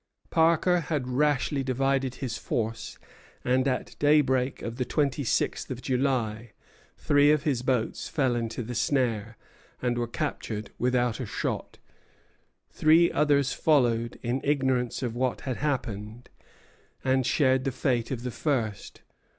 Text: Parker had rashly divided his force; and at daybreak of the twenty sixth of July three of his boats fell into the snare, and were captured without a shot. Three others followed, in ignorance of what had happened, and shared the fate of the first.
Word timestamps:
Parker 0.31 0.79
had 0.79 1.07
rashly 1.07 1.61
divided 1.63 2.15
his 2.15 2.35
force; 2.35 2.97
and 3.45 3.67
at 3.67 3.95
daybreak 3.99 4.63
of 4.63 4.77
the 4.77 4.83
twenty 4.83 5.23
sixth 5.23 5.69
of 5.69 5.79
July 5.83 6.53
three 6.97 7.29
of 7.29 7.43
his 7.43 7.61
boats 7.61 8.09
fell 8.09 8.35
into 8.35 8.63
the 8.63 8.73
snare, 8.73 9.37
and 9.79 9.99
were 9.99 10.07
captured 10.07 10.71
without 10.79 11.19
a 11.19 11.27
shot. 11.27 11.77
Three 12.71 13.11
others 13.11 13.53
followed, 13.53 14.17
in 14.23 14.41
ignorance 14.43 15.03
of 15.03 15.13
what 15.15 15.41
had 15.41 15.57
happened, 15.57 16.31
and 17.03 17.23
shared 17.23 17.63
the 17.63 17.71
fate 17.71 18.09
of 18.09 18.23
the 18.23 18.31
first. 18.31 19.01